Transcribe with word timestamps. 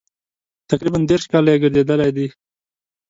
تقریبا 0.69 0.99
دېرش 1.09 1.25
کاله 1.31 1.49
یې 1.53 1.61
ګرځېدلي 1.63 2.09
دي. 2.17 2.27